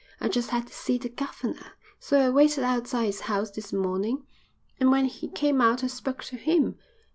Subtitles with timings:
[0.19, 4.25] I just had to see the governor, so I waited outside his house this morning,
[4.79, 6.79] and when he come out I spoke to him.